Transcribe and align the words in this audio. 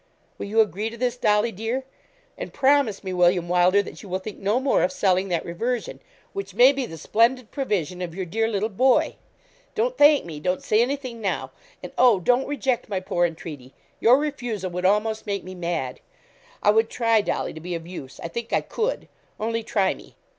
Will 0.39 0.47
you 0.47 0.61
agree 0.61 0.89
to 0.89 0.97
this, 0.97 1.15
Dolly, 1.15 1.51
dear; 1.51 1.83
and 2.35 2.51
promise 2.51 3.03
me, 3.03 3.13
William 3.13 3.47
Wylder, 3.47 3.83
that 3.83 4.01
you 4.01 4.09
will 4.09 4.17
think 4.17 4.39
no 4.39 4.59
more 4.59 4.81
of 4.81 4.91
selling 4.91 5.27
that 5.27 5.45
reversion, 5.45 5.99
which 6.33 6.55
may 6.55 6.71
be 6.71 6.87
the 6.87 6.97
splendid 6.97 7.51
provision 7.51 8.01
of 8.01 8.15
your 8.15 8.25
dear 8.25 8.47
little 8.47 8.65
boy. 8.67 9.15
Don't 9.75 9.95
thank 9.99 10.25
me 10.25 10.39
don't 10.39 10.63
say 10.63 10.81
anything 10.81 11.21
now; 11.21 11.51
and 11.83 11.91
oh! 11.99 12.19
don't 12.19 12.47
reject 12.47 12.89
my 12.89 12.99
poor 12.99 13.27
entreaty. 13.27 13.75
Your 13.99 14.17
refusal 14.17 14.71
would 14.71 14.85
almost 14.85 15.27
make 15.27 15.43
me 15.43 15.53
mad. 15.53 15.99
I 16.63 16.71
would 16.71 16.89
try, 16.89 17.21
Dolly, 17.21 17.53
to 17.53 17.61
be 17.61 17.75
of 17.75 17.85
use. 17.85 18.19
I 18.23 18.27
think 18.27 18.51
I 18.51 18.61
could. 18.61 19.07
Only 19.39 19.61
try 19.61 19.93
me.' 19.93 20.15